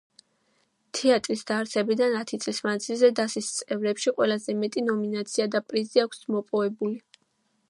თეატრის 0.99 1.43
დაარსებიდან 1.51 2.17
ათი 2.21 2.41
წლის 2.45 2.63
მანძილზე 2.69 3.11
დასის 3.21 3.53
წევრებში 3.61 4.17
ყველაზე 4.21 4.59
მეტი 4.65 4.87
ნომინაცია 4.91 5.49
და 5.57 5.67
პრიზი 5.71 6.07
აქვს 6.09 6.27
მოპოვებული. 6.39 7.01